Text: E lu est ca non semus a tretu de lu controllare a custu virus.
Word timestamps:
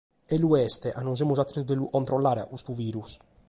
E 0.33 0.35
lu 0.41 0.49
est 0.63 0.75
ca 0.93 1.03
non 1.07 1.17
semus 1.19 1.39
a 1.41 1.45
tretu 1.49 1.67
de 1.69 1.75
lu 1.79 1.85
controllare 1.97 2.41
a 2.41 2.49
custu 2.51 2.71
virus. 2.85 3.11